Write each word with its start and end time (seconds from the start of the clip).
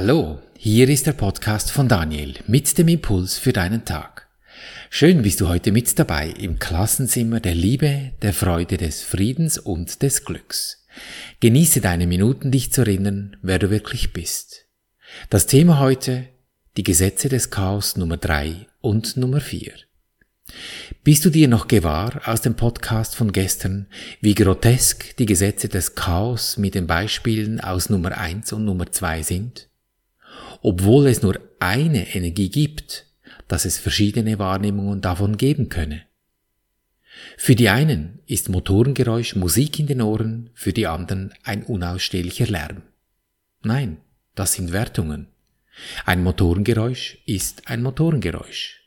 Hallo, 0.00 0.38
hier 0.56 0.88
ist 0.88 1.08
der 1.08 1.12
Podcast 1.12 1.72
von 1.72 1.88
Daniel 1.88 2.34
mit 2.46 2.78
dem 2.78 2.86
Impuls 2.86 3.36
für 3.36 3.52
deinen 3.52 3.84
Tag. 3.84 4.28
Schön 4.90 5.22
bist 5.22 5.40
du 5.40 5.48
heute 5.48 5.72
mit 5.72 5.98
dabei 5.98 6.28
im 6.28 6.60
Klassenzimmer 6.60 7.40
der 7.40 7.56
Liebe, 7.56 8.12
der 8.22 8.32
Freude, 8.32 8.76
des 8.76 9.02
Friedens 9.02 9.58
und 9.58 10.02
des 10.02 10.24
Glücks. 10.24 10.86
Genieße 11.40 11.80
deine 11.80 12.06
Minuten, 12.06 12.52
dich 12.52 12.70
zu 12.70 12.82
erinnern, 12.82 13.36
wer 13.42 13.58
du 13.58 13.70
wirklich 13.70 14.12
bist. 14.12 14.66
Das 15.30 15.46
Thema 15.46 15.80
heute, 15.80 16.28
die 16.76 16.84
Gesetze 16.84 17.28
des 17.28 17.50
Chaos 17.50 17.96
Nummer 17.96 18.18
drei 18.18 18.68
und 18.80 19.16
Nummer 19.16 19.40
vier. 19.40 19.72
Bist 21.02 21.24
du 21.24 21.30
dir 21.30 21.48
noch 21.48 21.66
gewahr 21.66 22.22
aus 22.24 22.40
dem 22.40 22.54
Podcast 22.54 23.16
von 23.16 23.32
gestern, 23.32 23.88
wie 24.20 24.36
grotesk 24.36 25.16
die 25.16 25.26
Gesetze 25.26 25.68
des 25.68 25.96
Chaos 25.96 26.56
mit 26.56 26.76
den 26.76 26.86
Beispielen 26.86 27.60
aus 27.60 27.90
Nummer 27.90 28.16
eins 28.16 28.52
und 28.52 28.64
Nummer 28.64 28.92
zwei 28.92 29.24
sind? 29.24 29.67
Obwohl 30.62 31.06
es 31.06 31.22
nur 31.22 31.38
eine 31.60 32.14
Energie 32.14 32.48
gibt, 32.48 33.06
dass 33.46 33.64
es 33.64 33.78
verschiedene 33.78 34.38
Wahrnehmungen 34.38 35.00
davon 35.00 35.36
geben 35.36 35.68
könne. 35.68 36.02
Für 37.36 37.54
die 37.54 37.68
einen 37.68 38.20
ist 38.26 38.48
Motorengeräusch 38.48 39.34
Musik 39.34 39.78
in 39.78 39.86
den 39.86 40.02
Ohren, 40.02 40.50
für 40.54 40.72
die 40.72 40.86
anderen 40.86 41.32
ein 41.42 41.62
unausstehlicher 41.64 42.46
Lärm. 42.46 42.82
Nein, 43.62 43.98
das 44.34 44.52
sind 44.52 44.72
Wertungen. 44.72 45.28
Ein 46.04 46.22
Motorengeräusch 46.22 47.18
ist 47.26 47.68
ein 47.68 47.82
Motorengeräusch. 47.82 48.82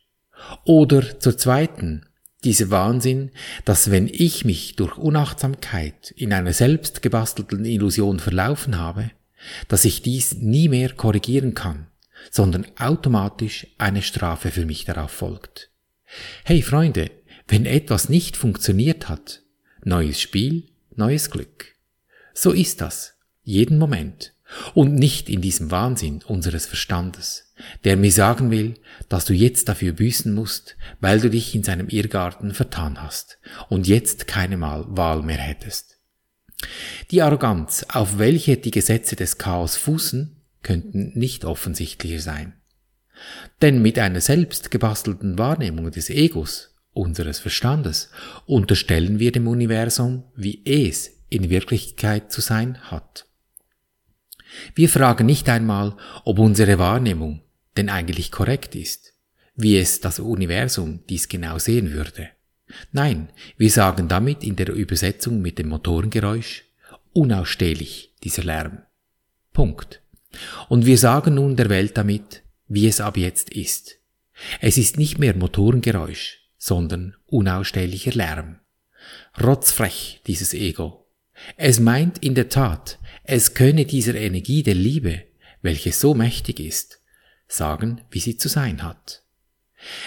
Oder 0.65 1.19
zur 1.19 1.37
zweiten, 1.37 2.05
diese 2.43 2.71
Wahnsinn, 2.71 3.31
dass 3.65 3.91
wenn 3.91 4.07
ich 4.07 4.45
mich 4.45 4.75
durch 4.75 4.97
Unachtsamkeit 4.97 6.11
in 6.11 6.33
einer 6.33 6.53
selbst 6.53 7.01
gebastelten 7.01 7.65
Illusion 7.65 8.19
verlaufen 8.19 8.77
habe, 8.77 9.11
dass 9.67 9.85
ich 9.85 10.01
dies 10.01 10.35
nie 10.35 10.69
mehr 10.69 10.93
korrigieren 10.93 11.53
kann, 11.53 11.87
sondern 12.29 12.65
automatisch 12.77 13.67
eine 13.77 14.01
Strafe 14.01 14.51
für 14.51 14.65
mich 14.65 14.85
darauf 14.85 15.11
folgt. 15.11 15.69
Hey 16.43 16.61
Freunde, 16.61 17.11
wenn 17.47 17.65
etwas 17.65 18.09
nicht 18.09 18.37
funktioniert 18.37 19.09
hat, 19.09 19.41
neues 19.83 20.21
Spiel, 20.21 20.69
neues 20.95 21.31
Glück. 21.31 21.75
So 22.33 22.51
ist 22.51 22.81
das, 22.81 23.17
jeden 23.43 23.77
Moment, 23.77 24.33
und 24.73 24.95
nicht 24.95 25.29
in 25.29 25.41
diesem 25.41 25.71
Wahnsinn 25.71 26.21
unseres 26.25 26.65
Verstandes, 26.65 27.53
der 27.83 27.97
mir 27.97 28.11
sagen 28.11 28.51
will, 28.51 28.75
dass 29.09 29.25
du 29.25 29.33
jetzt 29.33 29.69
dafür 29.69 29.93
büßen 29.93 30.33
musst, 30.33 30.75
weil 30.99 31.19
du 31.19 31.29
dich 31.29 31.55
in 31.55 31.63
seinem 31.63 31.89
Irrgarten 31.89 32.53
vertan 32.53 33.01
hast 33.01 33.39
und 33.69 33.87
jetzt 33.87 34.27
keine 34.27 34.59
Wahl 34.59 35.23
mehr 35.23 35.37
hättest. 35.37 35.99
Die 37.11 37.21
Arroganz, 37.21 37.85
auf 37.89 38.17
welche 38.17 38.57
die 38.57 38.71
Gesetze 38.71 39.15
des 39.15 39.37
Chaos 39.37 39.75
fußen, 39.75 40.35
könnten 40.63 41.11
nicht 41.17 41.45
offensichtlicher 41.45 42.19
sein. 42.19 42.53
Denn 43.61 43.81
mit 43.81 43.99
einer 43.99 44.21
selbst 44.21 44.71
gebastelten 44.71 45.37
Wahrnehmung 45.37 45.91
des 45.91 46.09
Egos, 46.09 46.75
unseres 46.93 47.39
Verstandes, 47.39 48.09
unterstellen 48.45 49.19
wir 49.19 49.31
dem 49.31 49.47
Universum, 49.47 50.23
wie 50.35 50.61
es 50.65 51.11
in 51.29 51.49
Wirklichkeit 51.49 52.31
zu 52.31 52.41
sein 52.41 52.79
hat. 52.91 53.27
Wir 54.75 54.89
fragen 54.89 55.25
nicht 55.25 55.47
einmal, 55.47 55.95
ob 56.25 56.39
unsere 56.39 56.77
Wahrnehmung 56.77 57.41
denn 57.77 57.89
eigentlich 57.89 58.31
korrekt 58.31 58.75
ist, 58.75 59.13
wie 59.55 59.77
es 59.77 60.01
das 60.01 60.19
Universum 60.19 61.05
dies 61.07 61.29
genau 61.29 61.57
sehen 61.57 61.93
würde. 61.93 62.29
Nein, 62.91 63.29
wir 63.57 63.69
sagen 63.69 64.07
damit 64.07 64.43
in 64.43 64.55
der 64.55 64.71
Übersetzung 64.73 65.41
mit 65.41 65.57
dem 65.59 65.69
Motorengeräusch 65.69 66.65
unausstehlich, 67.13 68.13
dieser 68.23 68.43
Lärm. 68.43 68.79
Punkt. 69.53 70.01
Und 70.69 70.85
wir 70.85 70.97
sagen 70.97 71.35
nun 71.35 71.55
der 71.55 71.69
Welt 71.69 71.97
damit, 71.97 72.43
wie 72.67 72.87
es 72.87 73.01
ab 73.01 73.17
jetzt 73.17 73.49
ist. 73.49 73.97
Es 74.59 74.77
ist 74.77 74.97
nicht 74.97 75.19
mehr 75.19 75.35
Motorengeräusch, 75.35 76.39
sondern 76.57 77.15
unausstehlicher 77.25 78.11
Lärm. 78.11 78.59
Rotzfrech, 79.41 80.21
dieses 80.27 80.53
Ego. 80.53 81.07
Es 81.57 81.79
meint 81.79 82.19
in 82.19 82.35
der 82.35 82.49
Tat, 82.49 82.99
es 83.23 83.53
könne 83.53 83.85
dieser 83.85 84.15
Energie 84.15 84.63
der 84.63 84.75
Liebe, 84.75 85.23
welche 85.61 85.91
so 85.91 86.13
mächtig 86.13 86.59
ist, 86.59 87.01
sagen, 87.47 88.01
wie 88.09 88.19
sie 88.19 88.37
zu 88.37 88.47
sein 88.47 88.83
hat. 88.83 89.23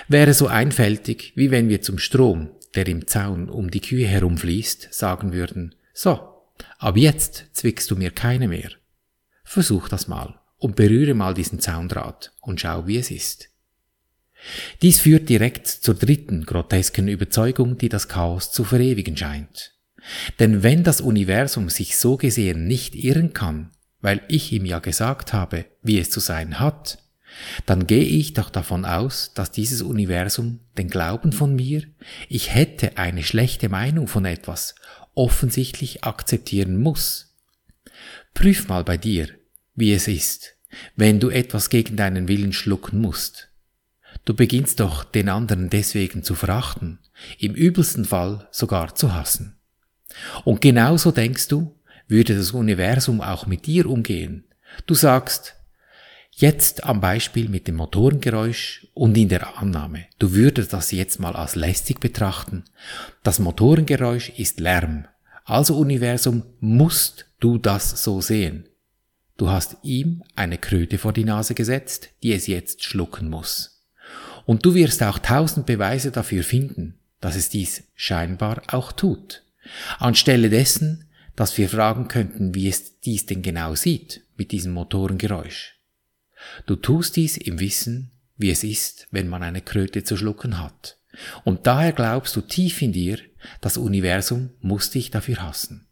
Wäre 0.08 0.34
so 0.34 0.46
einfältig, 0.46 1.32
wie 1.36 1.50
wenn 1.50 1.68
wir 1.68 1.82
zum 1.82 1.98
Strom, 1.98 2.50
der 2.74 2.86
im 2.86 3.06
Zaun 3.06 3.48
um 3.48 3.70
die 3.70 3.80
Kühe 3.80 4.06
herumfließt, 4.06 4.88
sagen 4.92 5.32
würden, 5.32 5.74
so, 5.92 6.20
ab 6.78 6.96
jetzt 6.96 7.46
zwickst 7.52 7.90
du 7.90 7.96
mir 7.96 8.10
keine 8.10 8.48
mehr. 8.48 8.70
Versuch 9.44 9.88
das 9.88 10.08
mal 10.08 10.40
und 10.58 10.76
berühre 10.76 11.14
mal 11.14 11.34
diesen 11.34 11.60
Zaundraht 11.60 12.32
und 12.40 12.60
schau, 12.60 12.86
wie 12.86 12.98
es 12.98 13.10
ist. 13.10 13.50
Dies 14.82 15.00
führt 15.00 15.28
direkt 15.28 15.66
zur 15.68 15.94
dritten 15.94 16.44
grotesken 16.44 17.08
Überzeugung, 17.08 17.78
die 17.78 17.88
das 17.88 18.08
Chaos 18.08 18.52
zu 18.52 18.64
verewigen 18.64 19.16
scheint. 19.16 19.72
Denn 20.38 20.62
wenn 20.62 20.84
das 20.84 21.00
Universum 21.00 21.70
sich 21.70 21.96
so 21.96 22.16
gesehen 22.16 22.66
nicht 22.66 22.94
irren 22.94 23.32
kann, 23.32 23.70
weil 24.00 24.20
ich 24.28 24.52
ihm 24.52 24.66
ja 24.66 24.80
gesagt 24.80 25.32
habe, 25.32 25.64
wie 25.82 25.98
es 25.98 26.10
zu 26.10 26.20
sein 26.20 26.60
hat, 26.60 26.98
dann 27.66 27.86
gehe 27.86 28.04
ich 28.04 28.32
doch 28.32 28.50
davon 28.50 28.84
aus, 28.84 29.32
dass 29.34 29.50
dieses 29.50 29.82
Universum 29.82 30.60
den 30.78 30.88
Glauben 30.88 31.32
von 31.32 31.54
mir, 31.54 31.82
ich 32.28 32.54
hätte 32.54 32.98
eine 32.98 33.22
schlechte 33.22 33.68
Meinung 33.68 34.06
von 34.06 34.24
etwas, 34.24 34.74
offensichtlich 35.14 36.04
akzeptieren 36.04 36.76
muss. 36.76 37.34
Prüf 38.34 38.68
mal 38.68 38.84
bei 38.84 38.96
dir, 38.96 39.28
wie 39.74 39.92
es 39.92 40.08
ist, 40.08 40.56
wenn 40.96 41.20
du 41.20 41.30
etwas 41.30 41.70
gegen 41.70 41.96
deinen 41.96 42.28
Willen 42.28 42.52
schlucken 42.52 43.00
musst. 43.00 43.48
Du 44.24 44.34
beginnst 44.34 44.80
doch 44.80 45.04
den 45.04 45.28
anderen 45.28 45.70
deswegen 45.70 46.22
zu 46.22 46.34
verachten, 46.34 46.98
im 47.38 47.54
übelsten 47.54 48.04
Fall 48.04 48.48
sogar 48.50 48.94
zu 48.94 49.14
hassen. 49.14 49.56
Und 50.44 50.60
genauso 50.60 51.10
denkst 51.10 51.48
du, 51.48 51.76
würde 52.08 52.36
das 52.36 52.52
Universum 52.52 53.20
auch 53.20 53.46
mit 53.46 53.66
dir 53.66 53.86
umgehen. 53.86 54.44
Du 54.86 54.94
sagst, 54.94 55.56
Jetzt 56.36 56.82
am 56.82 57.00
Beispiel 57.00 57.48
mit 57.48 57.68
dem 57.68 57.76
Motorengeräusch 57.76 58.88
und 58.92 59.16
in 59.16 59.28
der 59.28 59.56
Annahme, 59.56 60.06
du 60.18 60.32
würdest 60.32 60.72
das 60.72 60.90
jetzt 60.90 61.20
mal 61.20 61.36
als 61.36 61.54
lästig 61.54 62.00
betrachten. 62.00 62.64
Das 63.22 63.38
Motorengeräusch 63.38 64.30
ist 64.30 64.58
Lärm. 64.58 65.06
Also 65.44 65.76
Universum 65.76 66.42
musst 66.58 67.26
du 67.38 67.56
das 67.58 68.02
so 68.02 68.20
sehen. 68.20 68.68
Du 69.36 69.48
hast 69.48 69.76
ihm 69.82 70.24
eine 70.34 70.58
Kröte 70.58 70.98
vor 70.98 71.12
die 71.12 71.24
Nase 71.24 71.54
gesetzt, 71.54 72.10
die 72.24 72.32
es 72.32 72.48
jetzt 72.48 72.82
schlucken 72.82 73.30
muss. 73.30 73.84
Und 74.44 74.66
du 74.66 74.74
wirst 74.74 75.04
auch 75.04 75.20
tausend 75.20 75.66
Beweise 75.66 76.10
dafür 76.10 76.42
finden, 76.42 76.98
dass 77.20 77.36
es 77.36 77.48
dies 77.48 77.84
scheinbar 77.94 78.60
auch 78.66 78.90
tut. 78.90 79.44
Anstelle 80.00 80.50
dessen, 80.50 81.04
dass 81.36 81.56
wir 81.58 81.68
fragen 81.68 82.08
könnten, 82.08 82.56
wie 82.56 82.68
es 82.68 82.98
dies 83.00 83.26
denn 83.26 83.42
genau 83.42 83.76
sieht 83.76 84.22
mit 84.36 84.50
diesem 84.50 84.72
Motorengeräusch. 84.72 85.74
Du 86.66 86.76
tust 86.76 87.16
dies 87.16 87.36
im 87.36 87.60
Wissen, 87.60 88.10
wie 88.36 88.50
es 88.50 88.64
ist, 88.64 89.08
wenn 89.10 89.28
man 89.28 89.42
eine 89.42 89.62
Kröte 89.62 90.04
zu 90.04 90.16
schlucken 90.16 90.58
hat. 90.58 90.98
Und 91.44 91.66
daher 91.66 91.92
glaubst 91.92 92.34
du 92.36 92.40
tief 92.40 92.82
in 92.82 92.92
dir, 92.92 93.18
das 93.60 93.76
Universum 93.76 94.50
muss 94.60 94.90
dich 94.90 95.10
dafür 95.10 95.42
hassen. 95.42 95.86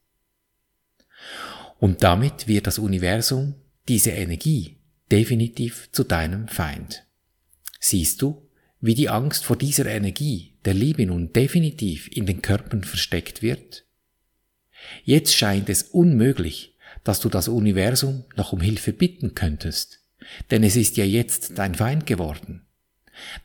Und 1.78 2.02
damit 2.02 2.48
wird 2.48 2.66
das 2.66 2.78
Universum, 2.78 3.54
diese 3.88 4.10
Energie, 4.10 4.78
definitiv 5.10 5.90
zu 5.92 6.04
deinem 6.04 6.48
Feind. 6.48 7.04
Siehst 7.80 8.22
du, 8.22 8.48
wie 8.80 8.94
die 8.94 9.08
Angst 9.08 9.44
vor 9.44 9.56
dieser 9.56 9.86
Energie 9.86 10.56
der 10.64 10.74
Liebe 10.74 11.06
nun 11.06 11.32
definitiv 11.32 12.08
in 12.08 12.26
den 12.26 12.42
Körpern 12.42 12.84
versteckt 12.84 13.42
wird? 13.42 13.84
Jetzt 15.04 15.36
scheint 15.36 15.68
es 15.68 15.82
unmöglich, 15.84 16.76
dass 17.04 17.20
du 17.20 17.28
das 17.28 17.48
Universum 17.48 18.24
noch 18.36 18.52
um 18.52 18.60
Hilfe 18.60 18.92
bitten 18.92 19.34
könntest, 19.34 20.01
denn 20.50 20.62
es 20.62 20.76
ist 20.76 20.96
ja 20.96 21.04
jetzt 21.04 21.58
dein 21.58 21.74
Feind 21.74 22.06
geworden. 22.06 22.66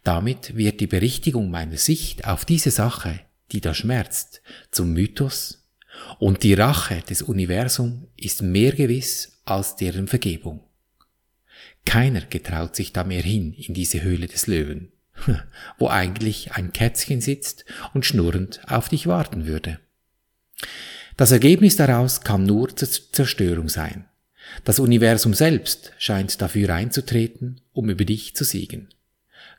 Damit 0.04 0.56
wird 0.56 0.80
die 0.80 0.88
Berichtigung 0.88 1.50
meiner 1.52 1.78
Sicht 1.78 2.26
auf 2.26 2.46
diese 2.46 2.72
Sache, 2.72 3.20
die 3.52 3.62
da 3.62 3.74
schmerzt, 3.74 4.42
zum 4.72 4.94
Mythos, 4.94 5.68
und 6.20 6.44
die 6.44 6.54
Rache 6.54 7.02
des 7.10 7.22
Universums 7.22 8.08
ist 8.18 8.42
mehr 8.42 8.72
gewiss 8.72 9.42
als 9.46 9.76
deren 9.76 10.08
Vergebung. 10.08 10.64
Keiner 11.86 12.22
getraut 12.22 12.76
sich 12.76 12.94
da 12.94 13.04
mehr 13.04 13.22
hin 13.22 13.54
in 13.54 13.74
diese 13.74 14.04
Höhle 14.04 14.28
des 14.28 14.48
Löwen, 14.48 14.92
wo 15.80 15.88
eigentlich 15.88 16.52
ein 16.54 16.72
Kätzchen 16.74 17.22
sitzt 17.22 17.66
und 17.94 18.06
schnurrend 18.06 18.62
auf 18.68 18.90
dich 18.90 19.08
warten 19.08 19.48
würde. 19.48 19.80
Das 21.16 21.32
Ergebnis 21.32 21.76
daraus 21.76 22.22
kann 22.22 22.46
nur 22.46 22.76
zur 22.76 22.90
Zerstörung 22.90 23.70
sein. 23.70 24.06
Das 24.64 24.80
Universum 24.80 25.34
selbst 25.34 25.94
scheint 25.98 26.42
dafür 26.42 26.74
einzutreten, 26.74 27.62
um 27.74 27.90
über 27.90 28.06
dich 28.06 28.36
zu 28.36 28.44
siegen. 28.44 28.90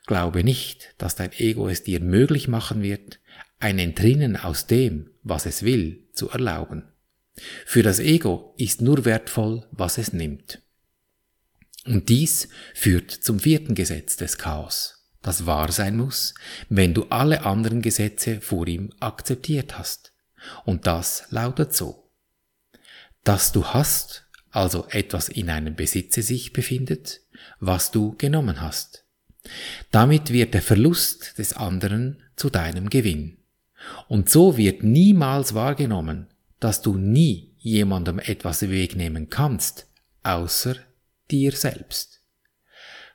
Glaube 0.05 0.43
nicht, 0.43 0.95
dass 0.97 1.15
dein 1.15 1.31
Ego 1.33 1.67
es 1.67 1.83
dir 1.83 1.99
möglich 1.99 2.47
machen 2.47 2.81
wird, 2.81 3.19
ein 3.59 3.77
Entrinnen 3.79 4.37
aus 4.37 4.67
dem, 4.67 5.11
was 5.23 5.45
es 5.45 5.63
will, 5.63 6.07
zu 6.13 6.29
erlauben. 6.29 6.91
Für 7.65 7.83
das 7.83 7.99
Ego 7.99 8.53
ist 8.57 8.81
nur 8.81 9.05
wertvoll, 9.05 9.65
was 9.71 9.97
es 9.97 10.13
nimmt. 10.13 10.61
Und 11.85 12.09
dies 12.09 12.49
führt 12.73 13.11
zum 13.11 13.39
vierten 13.39 13.75
Gesetz 13.75 14.17
des 14.17 14.37
Chaos, 14.37 15.07
das 15.21 15.45
wahr 15.45 15.71
sein 15.71 15.97
muss, 15.97 16.33
wenn 16.67 16.93
du 16.93 17.05
alle 17.05 17.43
anderen 17.43 17.81
Gesetze 17.81 18.41
vor 18.41 18.67
ihm 18.67 18.91
akzeptiert 18.99 19.77
hast. 19.77 20.13
Und 20.65 20.87
das 20.87 21.25
lautet 21.29 21.73
so. 21.73 22.11
Dass 23.23 23.51
du 23.51 23.65
hast, 23.65 24.27
also 24.51 24.87
etwas 24.89 25.29
in 25.29 25.49
einem 25.49 25.75
Besitze 25.75 26.21
sich 26.21 26.53
befindet, 26.53 27.21
was 27.59 27.91
du 27.91 28.15
genommen 28.17 28.61
hast. 28.61 29.05
Damit 29.91 30.31
wird 30.31 30.53
der 30.53 30.61
Verlust 30.61 31.37
des 31.37 31.53
anderen 31.53 32.21
zu 32.35 32.49
deinem 32.49 32.89
Gewinn. 32.89 33.37
Und 34.07 34.29
so 34.29 34.57
wird 34.57 34.83
niemals 34.83 35.53
wahrgenommen, 35.53 36.27
dass 36.59 36.81
du 36.81 36.97
nie 36.97 37.55
jemandem 37.57 38.19
etwas 38.19 38.69
wegnehmen 38.69 39.29
kannst, 39.29 39.87
außer 40.23 40.75
dir 41.31 41.51
selbst. 41.53 42.21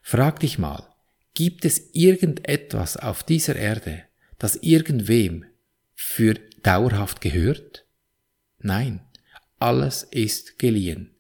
Frag 0.03 0.41
dich 0.41 0.59
mal, 0.59 0.89
gibt 1.35 1.65
es 1.65 1.91
irgendetwas 1.93 2.97
auf 2.97 3.23
dieser 3.23 3.57
Erde, 3.57 4.05
das 4.39 4.57
irgendwem 4.57 5.45
für 5.95 6.35
dauerhaft 6.63 7.21
gehört? 7.21 7.87
Nein, 8.59 9.01
alles 9.59 10.03
ist 10.05 10.59
geliehen. 10.59 11.14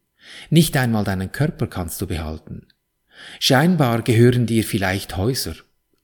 Nicht 0.50 0.76
einmal 0.76 1.04
deinen 1.04 1.32
Körper 1.32 1.66
kannst 1.66 2.00
du 2.00 2.06
behalten. 2.06 2.68
Scheinbar 3.38 4.02
gehören 4.02 4.46
dir 4.46 4.64
vielleicht 4.64 5.16
Häuser 5.16 5.54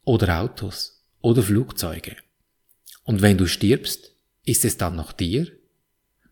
oder 0.04 0.40
Autos 0.40 1.04
oder 1.20 1.42
Flugzeuge. 1.42 2.16
Und 3.04 3.22
wenn 3.22 3.38
du 3.38 3.46
stirbst, 3.46 4.14
ist 4.44 4.64
es 4.64 4.76
dann 4.76 4.96
noch 4.96 5.12
dir? 5.12 5.50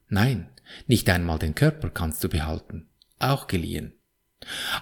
Nein, 0.08 0.49
nicht 0.87 1.08
einmal 1.11 1.38
den 1.38 1.55
Körper 1.55 1.90
kannst 1.90 2.23
du 2.25 2.29
behalten, 2.29 2.88
auch 3.19 3.46
geliehen. 3.46 3.93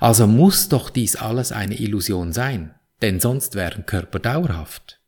Also 0.00 0.26
muss 0.26 0.68
doch 0.68 0.90
dies 0.90 1.16
alles 1.16 1.52
eine 1.52 1.78
Illusion 1.78 2.32
sein, 2.32 2.74
denn 3.02 3.20
sonst 3.20 3.54
wären 3.54 3.86
Körper 3.86 4.18
dauerhaft. 4.18 5.00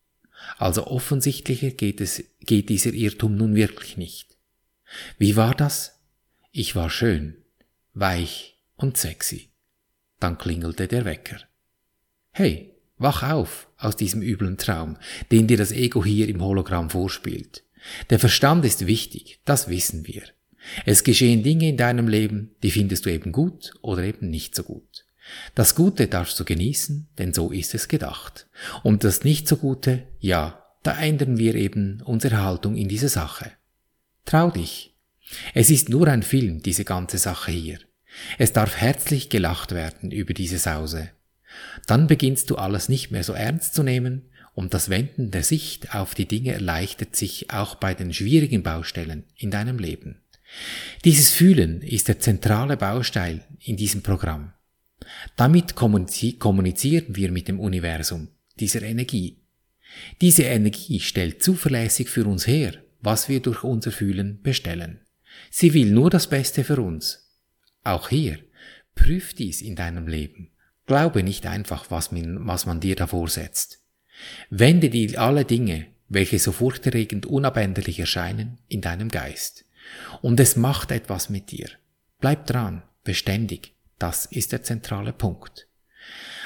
Also 0.57 0.87
offensichtlicher 0.87 1.71
geht 1.71 2.01
es, 2.01 2.25
geht 2.41 2.69
dieser 2.69 2.93
Irrtum 2.93 3.37
nun 3.37 3.55
wirklich 3.55 3.97
nicht. 3.97 4.37
Wie 5.19 5.37
war 5.37 5.55
das? 5.55 6.01
Ich 6.53 6.75
war 6.75 6.91
schön, 6.91 7.37
weich 8.01 8.59
und 8.77 8.97
sexy. 8.97 9.51
Dann 10.21 10.39
klingelte 10.39 10.89
der 10.89 11.05
Wecker. 11.05 11.41
Hey, 12.31 12.75
wach 12.99 13.23
auf 13.23 13.69
aus 13.77 13.97
diesem 13.97 14.23
üblen 14.23 14.59
Traum, 14.59 14.97
den 15.31 15.47
dir 15.47 15.57
das 15.57 15.73
Ego 15.73 16.05
hier 16.05 16.29
im 16.29 16.43
Hologramm 16.43 16.91
vorspielt. 16.91 17.65
Der 18.11 18.19
Verstand 18.19 18.65
ist 18.65 18.87
wichtig, 18.87 19.41
das 19.45 19.69
wissen 19.69 20.07
wir. 20.07 20.23
Es 20.85 21.05
geschehen 21.05 21.43
Dinge 21.43 21.69
in 21.69 21.77
deinem 21.77 22.09
Leben, 22.09 22.55
die 22.63 22.71
findest 22.71 23.07
du 23.07 23.13
eben 23.13 23.33
gut 23.33 23.73
oder 23.81 24.03
eben 24.03 24.29
nicht 24.29 24.55
so 24.55 24.65
gut. 24.65 25.07
Das 25.55 25.75
Gute 25.75 26.09
darfst 26.09 26.39
du 26.41 26.45
genießen, 26.45 27.09
denn 27.19 27.33
so 27.33 27.51
ist 27.53 27.75
es 27.75 27.89
gedacht. 27.89 28.49
Und 28.83 29.05
das 29.05 29.25
Nicht 29.25 29.47
so 29.47 29.57
Gute, 29.57 30.05
ja, 30.19 30.65
da 30.83 30.99
ändern 30.99 31.39
wir 31.39 31.55
eben 31.55 32.03
unsere 32.03 32.43
Haltung 32.43 32.77
in 32.77 32.89
diese 32.89 33.09
Sache. 33.09 33.53
Trau 34.25 34.51
dich. 34.51 34.95
Es 35.55 35.71
ist 35.71 35.89
nur 35.89 36.09
ein 36.09 36.23
Film, 36.23 36.63
diese 36.63 36.85
ganze 36.85 37.19
Sache 37.19 37.53
hier. 37.53 37.79
Es 38.39 38.53
darf 38.53 38.77
herzlich 38.77 39.29
gelacht 39.29 39.73
werden 39.73 40.11
über 40.11 40.35
diese 40.35 40.59
Sause. 40.59 41.11
Dann 41.87 42.07
beginnst 42.07 42.51
du 42.51 42.57
alles 42.57 42.89
nicht 42.89 43.11
mehr 43.11 43.25
so 43.25 43.33
ernst 43.33 43.75
zu 43.75 43.83
nehmen 43.83 44.23
und 44.55 44.75
das 44.75 44.89
Wenden 44.89 45.31
der 45.31 45.45
Sicht 45.45 45.95
auf 45.95 46.15
die 46.15 46.27
Dinge 46.27 46.53
erleichtert 46.53 47.17
sich 47.17 47.51
auch 47.51 47.77
bei 47.77 47.95
den 47.95 48.13
schwierigen 48.13 48.63
Baustellen 48.63 49.25
in 49.37 49.51
deinem 49.51 49.79
Leben. 49.79 50.21
Dieses 51.05 51.31
Fühlen 51.31 51.83
ist 51.83 52.09
der 52.09 52.19
zentrale 52.19 52.77
Baustein 52.77 53.43
in 53.61 53.77
diesem 53.77 54.03
Programm. 54.03 54.53
Damit 55.37 55.75
kommunizieren 55.75 57.17
wir 57.17 57.31
mit 57.31 57.49
dem 57.49 57.61
Universum, 57.61 58.29
dieser 58.59 58.83
Energie. 58.83 59.39
Diese 60.21 60.43
Energie 60.43 61.01
stellt 61.01 61.43
zuverlässig 61.43 62.09
für 62.09 62.27
uns 62.27 62.47
her, 62.47 62.75
was 63.01 63.29
wir 63.29 63.41
durch 63.41 63.63
unser 63.63 63.93
Fühlen 63.93 64.43
bestellen. 64.43 65.01
Sie 65.51 65.73
will 65.73 65.91
nur 65.91 66.11
das 66.11 66.29
Beste 66.29 66.65
für 66.65 66.81
uns. 66.81 67.28
Auch 67.85 68.09
hier, 68.09 68.39
prüf 68.95 69.35
dies 69.35 69.63
in 69.63 69.77
deinem 69.77 70.07
Leben. 70.07 70.51
Glaube 70.87 71.23
nicht 71.23 71.47
einfach, 71.47 71.91
was 71.91 72.13
man, 72.13 72.47
was 72.47 72.67
man 72.67 72.81
dir 72.81 72.97
davor 72.97 73.29
setzt. 73.29 73.81
Wende 74.51 74.91
dir 74.91 75.21
alle 75.21 75.45
Dinge, 75.45 75.87
welche 76.09 76.39
so 76.39 76.53
furchterregend 76.53 77.27
unabänderlich 77.27 78.01
erscheinen, 78.01 78.59
in 78.69 78.81
deinem 78.81 79.11
Geist. 79.11 79.65
Und 80.23 80.41
es 80.41 80.57
macht 80.57 80.91
etwas 80.91 81.29
mit 81.29 81.51
dir. 81.51 81.69
Bleib 82.21 82.47
dran, 82.47 82.83
beständig. 83.05 83.75
Das 83.99 84.27
ist 84.27 84.53
der 84.53 84.63
zentrale 84.63 85.13
Punkt. 85.13 85.69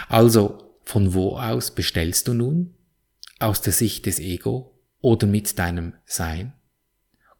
Also, 0.08 0.76
von 0.84 1.14
wo 1.14 1.38
aus 1.38 1.70
bestellst 1.70 2.28
du 2.28 2.34
nun? 2.34 2.74
Aus 3.38 3.60
der 3.60 3.72
Sicht 3.72 4.06
des 4.06 4.18
Ego 4.18 4.78
oder 5.00 5.26
mit 5.26 5.58
deinem 5.58 5.94
Sein? 6.04 6.52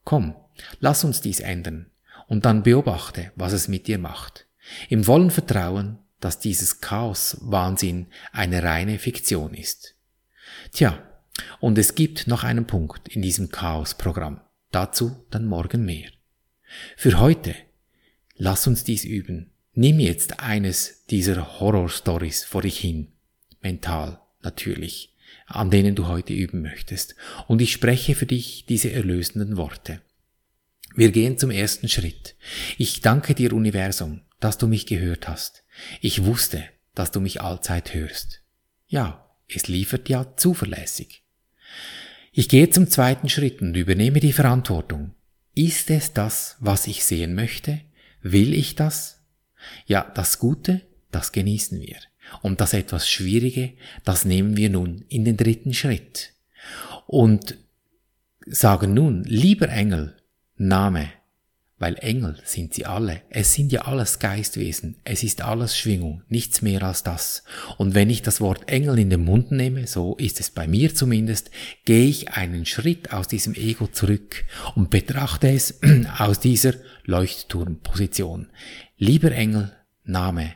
Komm, 0.03 0.35
lass 0.79 1.03
uns 1.03 1.21
dies 1.21 1.39
ändern 1.39 1.89
und 2.33 2.45
dann 2.45 2.63
beobachte, 2.63 3.31
was 3.35 3.53
es 3.53 3.67
mit 3.67 3.85
dir 3.85 3.99
macht. 3.99 4.47
Im 4.89 5.03
vollen 5.03 5.29
Vertrauen, 5.29 5.99
dass 6.19 6.39
dieses 6.39 6.81
Chaos-Wahnsinn 6.81 8.07
eine 8.31 8.63
reine 8.63 8.97
Fiktion 8.97 9.53
ist. 9.53 9.93
Tja, 10.71 10.97
und 11.59 11.77
es 11.77 11.93
gibt 11.93 12.25
noch 12.25 12.43
einen 12.43 12.65
Punkt 12.65 13.07
in 13.07 13.21
diesem 13.21 13.51
Chaos-Programm. 13.51 14.41
Dazu 14.71 15.23
dann 15.29 15.45
morgen 15.45 15.85
mehr. 15.85 16.09
Für 16.97 17.19
heute, 17.19 17.53
lass 18.33 18.65
uns 18.65 18.83
dies 18.83 19.05
üben. 19.05 19.51
Nimm 19.73 19.99
jetzt 19.99 20.39
eines 20.39 21.05
dieser 21.05 21.59
Horror-Stories 21.59 22.45
vor 22.45 22.63
dich 22.63 22.79
hin. 22.79 23.09
Mental, 23.61 24.19
natürlich, 24.41 25.15
an 25.45 25.69
denen 25.69 25.93
du 25.93 26.07
heute 26.07 26.33
üben 26.33 26.63
möchtest. 26.63 27.13
Und 27.47 27.61
ich 27.61 27.71
spreche 27.71 28.15
für 28.15 28.25
dich 28.25 28.65
diese 28.65 28.91
erlösenden 28.91 29.55
Worte. 29.55 30.01
Wir 30.95 31.11
gehen 31.11 31.37
zum 31.37 31.49
ersten 31.49 31.89
Schritt. 31.89 32.35
Ich 32.77 33.01
danke 33.01 33.33
dir, 33.33 33.53
Universum, 33.53 34.21
dass 34.39 34.57
du 34.57 34.67
mich 34.67 34.85
gehört 34.85 35.27
hast. 35.27 35.63
Ich 36.01 36.23
wusste, 36.23 36.63
dass 36.93 37.11
du 37.11 37.19
mich 37.19 37.41
allzeit 37.41 37.93
hörst. 37.93 38.41
Ja, 38.87 39.29
es 39.47 39.67
liefert 39.67 40.07
ja 40.09 40.35
zuverlässig. 40.37 41.23
Ich 42.31 42.49
gehe 42.49 42.69
zum 42.69 42.89
zweiten 42.89 43.29
Schritt 43.29 43.61
und 43.61 43.75
übernehme 43.75 44.19
die 44.19 44.33
Verantwortung. 44.33 45.15
Ist 45.55 45.89
es 45.89 46.13
das, 46.13 46.57
was 46.59 46.87
ich 46.87 47.03
sehen 47.03 47.35
möchte? 47.35 47.81
Will 48.21 48.53
ich 48.53 48.75
das? 48.75 49.21
Ja, 49.85 50.11
das 50.15 50.39
Gute, 50.39 50.81
das 51.11 51.31
genießen 51.31 51.79
wir. 51.79 51.97
Und 52.41 52.61
das 52.61 52.73
etwas 52.73 53.09
Schwierige, 53.09 53.73
das 54.03 54.25
nehmen 54.25 54.57
wir 54.57 54.69
nun 54.69 55.05
in 55.09 55.25
den 55.25 55.37
dritten 55.37 55.73
Schritt. 55.73 56.33
Und 57.05 57.57
sagen 58.45 58.93
nun, 58.93 59.23
lieber 59.23 59.69
Engel, 59.69 60.15
Name, 60.57 61.09
weil 61.79 61.95
Engel 61.95 62.37
sind 62.45 62.73
sie 62.73 62.85
alle. 62.85 63.23
Es 63.29 63.53
sind 63.53 63.71
ja 63.71 63.81
alles 63.81 64.19
Geistwesen. 64.19 64.95
Es 65.03 65.23
ist 65.23 65.41
alles 65.41 65.77
Schwingung, 65.77 66.23
nichts 66.29 66.61
mehr 66.61 66.81
als 66.83 67.03
das. 67.03 67.43
Und 67.77 67.93
wenn 67.93 68.09
ich 68.09 68.21
das 68.21 68.39
Wort 68.39 68.69
Engel 68.69 68.99
in 68.99 69.09
den 69.09 69.25
Mund 69.25 69.51
nehme, 69.51 69.85
so 69.87 70.15
ist 70.15 70.39
es 70.39 70.49
bei 70.49 70.67
mir 70.67 70.95
zumindest, 70.95 71.51
gehe 71.83 72.07
ich 72.07 72.29
einen 72.29 72.65
Schritt 72.65 73.11
aus 73.11 73.27
diesem 73.27 73.53
Ego 73.53 73.87
zurück 73.87 74.45
und 74.75 74.91
betrachte 74.91 75.49
es 75.49 75.81
aus 76.17 76.39
dieser 76.39 76.75
Leuchtturmposition. 77.03 78.49
Lieber 78.97 79.31
Engel, 79.31 79.73
Name, 80.05 80.53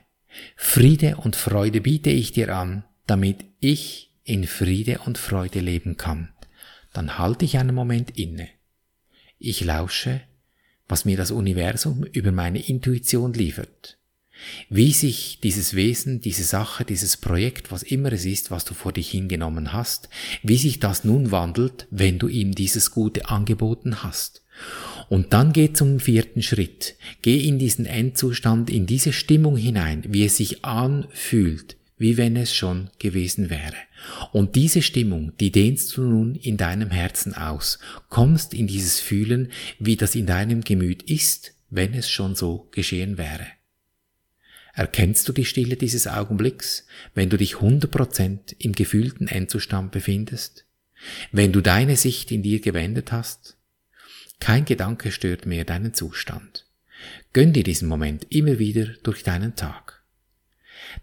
Friede 0.55 1.17
und 1.17 1.35
Freude 1.35 1.81
biete 1.81 2.09
ich 2.09 2.31
dir 2.31 2.55
an, 2.55 2.85
damit 3.05 3.43
ich 3.59 4.13
in 4.23 4.45
Friede 4.45 4.99
und 5.05 5.17
Freude 5.17 5.59
leben 5.59 5.97
kann. 5.97 6.29
Dann 6.93 7.17
halte 7.17 7.45
ich 7.45 7.57
einen 7.57 7.75
Moment 7.75 8.17
inne. 8.17 8.49
Ich 9.39 9.63
lausche 9.63 10.21
was 10.87 11.05
mir 11.05 11.17
das 11.17 11.31
Universum 11.31 12.03
über 12.11 12.31
meine 12.31 12.65
Intuition 12.67 13.33
liefert. 13.33 13.97
Wie 14.69 14.93
sich 14.93 15.39
dieses 15.41 15.73
Wesen, 15.73 16.21
diese 16.21 16.43
Sache, 16.43 16.85
dieses 16.85 17.17
Projekt, 17.17 17.71
was 17.71 17.81
immer 17.81 18.13
es 18.13 18.23
ist, 18.23 18.51
was 18.51 18.65
du 18.65 18.75
vor 18.75 18.93
dich 18.93 19.09
hingenommen 19.09 19.73
hast, 19.73 20.09
wie 20.43 20.57
sich 20.57 20.79
das 20.79 21.03
nun 21.03 21.31
wandelt, 21.31 21.87
wenn 21.89 22.19
du 22.19 22.27
ihm 22.27 22.53
dieses 22.53 22.91
Gute 22.91 23.29
angeboten 23.29 24.03
hast. 24.03 24.43
Und 25.09 25.33
dann 25.33 25.53
geh 25.53 25.73
zum 25.73 25.99
vierten 25.99 26.43
Schritt. 26.43 26.95
Geh 27.23 27.47
in 27.47 27.57
diesen 27.57 27.87
Endzustand, 27.87 28.69
in 28.69 28.85
diese 28.85 29.11
Stimmung 29.11 29.57
hinein, 29.57 30.03
wie 30.07 30.25
es 30.25 30.37
sich 30.37 30.63
anfühlt, 30.63 31.76
wie 31.97 32.17
wenn 32.17 32.35
es 32.35 32.53
schon 32.53 32.89
gewesen 32.99 33.49
wäre. 33.49 33.75
Und 34.31 34.55
diese 34.55 34.81
Stimmung, 34.81 35.33
die 35.39 35.51
dehnst 35.51 35.95
du 35.97 36.03
nun 36.03 36.35
in 36.35 36.57
deinem 36.57 36.91
Herzen 36.91 37.33
aus, 37.33 37.79
kommst 38.09 38.53
in 38.53 38.67
dieses 38.67 38.99
Fühlen, 38.99 39.51
wie 39.79 39.95
das 39.95 40.15
in 40.15 40.25
deinem 40.25 40.61
Gemüt 40.61 41.03
ist, 41.03 41.53
wenn 41.69 41.93
es 41.93 42.09
schon 42.09 42.35
so 42.35 42.67
geschehen 42.71 43.17
wäre. 43.17 43.47
Erkennst 44.73 45.27
du 45.27 45.33
die 45.33 45.45
Stille 45.45 45.75
dieses 45.75 46.07
Augenblicks, 46.07 46.85
wenn 47.15 47.29
du 47.29 47.37
dich 47.37 47.55
100% 47.55 48.55
im 48.59 48.73
gefühlten 48.73 49.27
Endzustand 49.27 49.91
befindest? 49.91 50.65
Wenn 51.31 51.51
du 51.51 51.61
deine 51.61 51.97
Sicht 51.97 52.31
in 52.31 52.43
dir 52.43 52.61
gewendet 52.61 53.11
hast? 53.11 53.57
Kein 54.39 54.65
Gedanke 54.65 55.11
stört 55.11 55.47
mehr 55.47 55.65
deinen 55.65 55.95
Zustand. 55.95 56.67
Gönn 57.33 57.53
dir 57.53 57.63
diesen 57.63 57.87
Moment 57.87 58.27
immer 58.29 58.59
wieder 58.59 58.85
durch 59.01 59.23
deinen 59.23 59.55
Tag. 59.55 59.96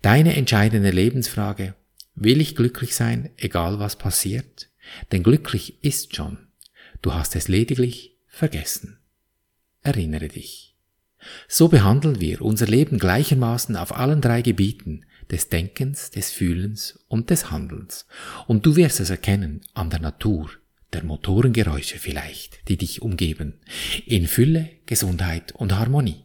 Deine 0.02 0.36
entscheidende 0.36 0.90
Lebensfrage, 0.90 1.74
will 2.14 2.40
ich 2.40 2.56
glücklich 2.56 2.94
sein, 2.94 3.30
egal 3.36 3.78
was 3.78 3.96
passiert? 3.96 4.68
Denn 5.12 5.22
glücklich 5.22 5.82
ist 5.82 6.14
schon. 6.14 6.38
Du 7.02 7.14
hast 7.14 7.36
es 7.36 7.48
lediglich 7.48 8.16
vergessen. 8.28 8.98
Erinnere 9.82 10.28
dich. 10.28 10.74
So 11.48 11.68
behandeln 11.68 12.20
wir 12.20 12.42
unser 12.42 12.66
Leben 12.66 12.98
gleichermaßen 12.98 13.76
auf 13.76 13.96
allen 13.96 14.20
drei 14.20 14.42
Gebieten 14.42 15.06
des 15.30 15.48
Denkens, 15.48 16.10
des 16.10 16.30
Fühlens 16.30 16.98
und 17.08 17.30
des 17.30 17.50
Handelns. 17.50 18.06
Und 18.46 18.66
du 18.66 18.76
wirst 18.76 19.00
es 19.00 19.10
erkennen 19.10 19.62
an 19.72 19.90
der 19.90 20.00
Natur, 20.00 20.50
der 20.92 21.04
Motorengeräusche 21.04 21.98
vielleicht, 21.98 22.68
die 22.68 22.76
dich 22.76 23.02
umgeben, 23.02 23.54
in 24.06 24.26
Fülle, 24.26 24.70
Gesundheit 24.86 25.52
und 25.52 25.74
Harmonie. 25.74 26.24